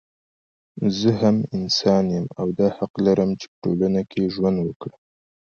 زه 0.97 1.09
هم 1.21 1.37
انسان 1.57 2.03
يم 2.15 2.25
او 2.39 2.47
دا 2.59 2.67
حق 2.77 2.93
لرم 3.05 3.29
چې 3.39 3.45
په 3.51 3.55
ټولنه 3.63 4.01
کې 4.11 4.31
ژوند 4.33 4.57
وکړم 4.61 4.99